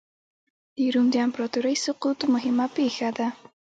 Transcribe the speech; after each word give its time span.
د 0.77 0.79
روم 0.93 1.07
د 1.11 1.15
امپراتورۍ 1.25 1.75
سقوط 1.85 2.19
مهمه 2.33 2.65
پېښه 2.77 3.09
ده. 3.17 3.27